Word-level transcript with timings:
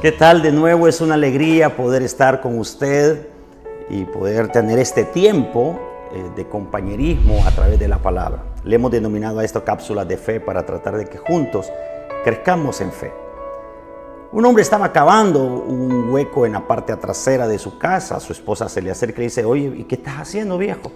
¿Qué 0.00 0.12
tal? 0.12 0.42
De 0.42 0.52
nuevo 0.52 0.86
es 0.86 1.00
una 1.00 1.14
alegría 1.14 1.74
poder 1.74 2.04
estar 2.04 2.40
con 2.40 2.56
usted 2.56 3.26
y 3.90 4.04
poder 4.04 4.46
tener 4.46 4.78
este 4.78 5.02
tiempo 5.02 5.76
eh, 6.12 6.22
de 6.36 6.48
compañerismo 6.48 7.44
a 7.44 7.50
través 7.50 7.80
de 7.80 7.88
la 7.88 7.98
palabra. 7.98 8.44
Le 8.62 8.76
hemos 8.76 8.92
denominado 8.92 9.40
a 9.40 9.44
esto 9.44 9.64
cápsulas 9.64 10.06
de 10.06 10.16
fe 10.16 10.38
para 10.38 10.64
tratar 10.64 10.96
de 10.96 11.06
que 11.06 11.18
juntos 11.18 11.66
crezcamos 12.22 12.80
en 12.80 12.92
fe. 12.92 13.12
Un 14.30 14.46
hombre 14.46 14.62
estaba 14.62 14.92
cavando 14.92 15.42
un 15.42 16.10
hueco 16.10 16.46
en 16.46 16.52
la 16.52 16.64
parte 16.64 16.94
trasera 16.94 17.48
de 17.48 17.58
su 17.58 17.76
casa. 17.76 18.20
Su 18.20 18.32
esposa 18.32 18.68
se 18.68 18.80
le 18.80 18.92
acerca 18.92 19.20
y 19.20 19.24
dice, 19.24 19.44
oye, 19.44 19.72
¿y 19.78 19.82
qué 19.82 19.96
estás 19.96 20.20
haciendo, 20.20 20.58
viejo? 20.58 20.92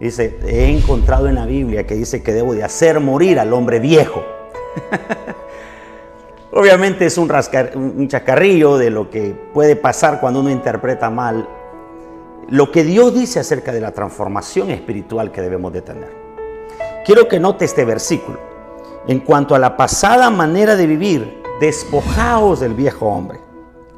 Dice, 0.00 0.38
he 0.46 0.74
encontrado 0.74 1.28
en 1.28 1.34
la 1.34 1.44
Biblia 1.44 1.86
que 1.86 1.96
dice 1.96 2.22
que 2.22 2.32
debo 2.32 2.54
de 2.54 2.64
hacer 2.64 2.98
morir 2.98 3.40
al 3.40 3.52
hombre 3.52 3.78
viejo. 3.78 4.22
Obviamente 6.52 7.06
es 7.06 7.18
un, 7.18 7.30
un 7.74 8.08
chacarrillo 8.08 8.78
de 8.78 8.90
lo 8.90 9.10
que 9.10 9.34
puede 9.52 9.76
pasar 9.76 10.20
cuando 10.20 10.40
uno 10.40 10.50
interpreta 10.50 11.10
mal 11.10 11.48
lo 12.48 12.72
que 12.72 12.82
Dios 12.82 13.14
dice 13.14 13.40
acerca 13.40 13.72
de 13.72 13.80
la 13.80 13.92
transformación 13.92 14.70
espiritual 14.70 15.30
que 15.30 15.42
debemos 15.42 15.70
de 15.72 15.82
tener. 15.82 16.16
Quiero 17.04 17.28
que 17.28 17.38
note 17.38 17.66
este 17.66 17.84
versículo. 17.84 18.38
En 19.06 19.20
cuanto 19.20 19.54
a 19.54 19.58
la 19.58 19.76
pasada 19.76 20.30
manera 20.30 20.74
de 20.74 20.86
vivir, 20.86 21.42
despojaos 21.60 22.60
del 22.60 22.72
viejo 22.72 23.06
hombre. 23.06 23.40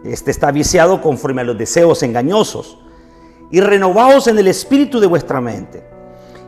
Este 0.04 0.32
está 0.32 0.50
viciado 0.50 1.00
conforme 1.00 1.42
a 1.42 1.44
los 1.44 1.56
deseos 1.56 2.02
engañosos. 2.02 2.78
Y 3.52 3.60
renovaos 3.60 4.26
en 4.26 4.38
el 4.38 4.48
espíritu 4.48 4.98
de 4.98 5.06
vuestra 5.06 5.40
mente. 5.40 5.84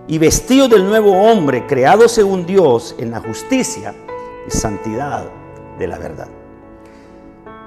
Y 0.09 0.19
vestidos 0.19 0.71
del 0.71 0.85
nuevo 0.85 1.13
hombre, 1.13 1.67
creado 1.67 2.09
según 2.09 2.45
Dios 2.47 2.97
en 2.99 3.13
la 3.13 3.21
justicia 3.21 3.95
y 4.47 4.51
santidad 4.51 5.42
de 5.79 5.87
la 5.87 5.99
verdad. 5.99 6.29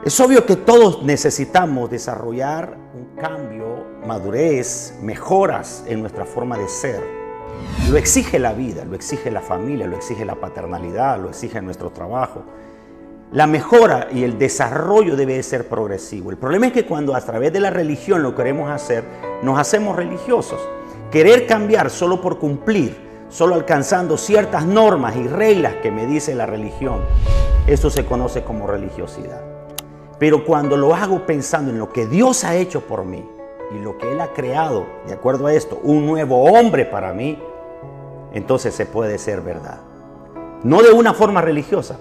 Es 0.05 0.19
obvio 0.19 0.45
que 0.45 0.55
todos 0.55 1.01
necesitamos 1.01 1.89
desarrollar 1.89 2.77
un 2.93 3.19
cambio, 3.19 3.85
madurez, 4.05 4.93
mejoras 5.01 5.83
en 5.87 6.01
nuestra 6.01 6.25
forma 6.25 6.57
de 6.57 6.67
ser. 6.67 7.01
Lo 7.89 7.97
exige 7.97 8.37
la 8.37 8.53
vida, 8.53 8.85
lo 8.85 8.95
exige 8.95 9.31
la 9.31 9.41
familia, 9.41 9.87
lo 9.87 9.95
exige 9.95 10.23
la 10.23 10.35
paternalidad, 10.35 11.19
lo 11.19 11.29
exige 11.29 11.61
nuestro 11.61 11.89
trabajo. 11.89 12.43
La 13.31 13.47
mejora 13.47 14.07
y 14.11 14.23
el 14.23 14.37
desarrollo 14.37 15.15
debe 15.15 15.41
ser 15.41 15.67
progresivo. 15.67 16.29
El 16.29 16.37
problema 16.37 16.67
es 16.67 16.73
que 16.73 16.85
cuando 16.85 17.15
a 17.15 17.21
través 17.21 17.51
de 17.51 17.59
la 17.59 17.71
religión 17.71 18.21
lo 18.21 18.35
queremos 18.35 18.69
hacer, 18.69 19.03
nos 19.41 19.57
hacemos 19.57 19.95
religiosos. 19.95 20.59
Querer 21.11 21.47
cambiar 21.47 21.89
solo 21.89 22.21
por 22.21 22.37
cumplir, 22.37 22.95
solo 23.29 23.55
alcanzando 23.55 24.17
ciertas 24.17 24.65
normas 24.65 25.15
y 25.15 25.27
reglas 25.27 25.75
que 25.81 25.91
me 25.91 26.05
dice 26.05 26.35
la 26.35 26.45
religión, 26.45 27.01
eso 27.67 27.89
se 27.89 28.05
conoce 28.05 28.43
como 28.43 28.67
religiosidad. 28.67 29.41
Pero 30.19 30.45
cuando 30.45 30.77
lo 30.77 30.95
hago 30.95 31.25
pensando 31.25 31.71
en 31.71 31.79
lo 31.79 31.89
que 31.89 32.05
Dios 32.07 32.43
ha 32.43 32.55
hecho 32.55 32.81
por 32.81 33.05
mí 33.05 33.27
y 33.71 33.79
lo 33.79 33.97
que 33.97 34.11
Él 34.11 34.21
ha 34.21 34.33
creado, 34.33 34.85
de 35.07 35.13
acuerdo 35.13 35.47
a 35.47 35.53
esto, 35.53 35.79
un 35.83 36.05
nuevo 36.05 36.43
hombre 36.43 36.85
para 36.85 37.11
mí, 37.13 37.41
entonces 38.33 38.73
se 38.73 38.85
puede 38.85 39.17
ser 39.17 39.41
verdad. 39.41 39.79
No 40.63 40.81
de 40.81 40.91
una 40.91 41.13
forma 41.13 41.41
religiosa, 41.41 41.97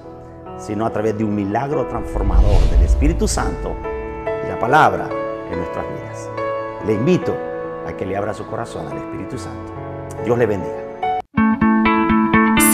sino 0.59 0.87
a 0.87 0.91
través 0.91 1.17
de 1.19 1.25
un 1.25 1.35
milagro 1.35 1.87
transformador 1.87 2.61
del 2.71 2.83
Espíritu 2.83 3.27
Santo 3.27 3.75
y 4.45 4.49
la 4.49 4.59
palabra 4.59 5.09
en 5.51 5.59
nuestras 5.59 5.85
vidas. 5.89 6.31
Le 6.87 6.95
invito 6.95 7.35
a 7.87 7.97
que 7.97 8.07
le 8.07 8.17
abra 8.17 8.35
su 8.35 8.47
corazón 8.47 8.87
al 8.87 8.99
Espíritu 8.99 9.39
Santo. 9.39 9.73
Dios 10.25 10.39
le 10.39 10.47
bendiga. 10.47 10.84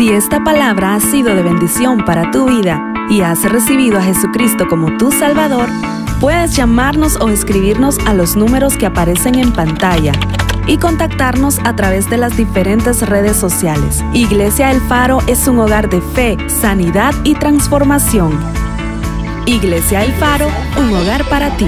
Si 0.00 0.08
esta 0.08 0.42
palabra 0.42 0.94
ha 0.94 1.00
sido 1.00 1.34
de 1.34 1.42
bendición 1.42 2.06
para 2.06 2.30
tu 2.30 2.46
vida 2.46 2.82
y 3.10 3.20
has 3.20 3.44
recibido 3.44 3.98
a 3.98 4.02
Jesucristo 4.02 4.66
como 4.66 4.96
tu 4.96 5.12
Salvador, 5.12 5.68
puedes 6.22 6.56
llamarnos 6.56 7.16
o 7.20 7.28
escribirnos 7.28 7.98
a 8.06 8.14
los 8.14 8.34
números 8.34 8.78
que 8.78 8.86
aparecen 8.86 9.34
en 9.34 9.52
pantalla 9.52 10.12
y 10.66 10.78
contactarnos 10.78 11.58
a 11.64 11.76
través 11.76 12.08
de 12.08 12.16
las 12.16 12.34
diferentes 12.34 13.06
redes 13.06 13.36
sociales. 13.36 14.02
Iglesia 14.14 14.70
El 14.70 14.80
Faro 14.80 15.18
es 15.26 15.46
un 15.46 15.58
hogar 15.58 15.90
de 15.90 16.00
fe, 16.00 16.38
sanidad 16.48 17.12
y 17.22 17.34
transformación. 17.34 18.32
Iglesia 19.44 20.02
El 20.02 20.12
Faro, 20.14 20.48
un 20.78 20.94
hogar 20.94 21.28
para 21.28 21.54
ti. 21.58 21.66